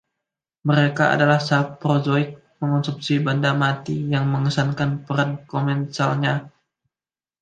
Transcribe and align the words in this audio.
Mereka 0.69 1.03
adalah 1.15 1.37
saprozoik, 1.49 2.29
mengonsumsi 2.61 3.13
benda 3.27 3.51
mati, 3.63 3.95
yang 4.13 4.25
mengesankan 4.33 4.91
peran 5.05 5.31
komensalnya. 5.51 6.33